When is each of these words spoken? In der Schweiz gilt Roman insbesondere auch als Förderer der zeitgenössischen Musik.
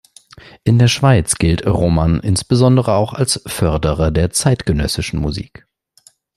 In 0.63 0.79
der 0.79 0.87
Schweiz 0.87 1.35
gilt 1.35 1.63
Roman 1.67 2.21
insbesondere 2.21 2.93
auch 2.95 3.13
als 3.13 3.39
Förderer 3.45 4.09
der 4.09 4.31
zeitgenössischen 4.31 5.19
Musik. 5.21 5.67